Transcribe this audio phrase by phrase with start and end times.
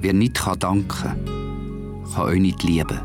[0.00, 1.24] Wer nicht danken kann,
[2.14, 3.00] kann auch nicht lieben.